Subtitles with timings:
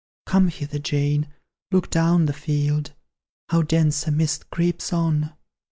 [0.25, 1.27] "Come hither, Jane,
[1.71, 2.93] look down the field;
[3.49, 5.33] How dense a mist creeps on!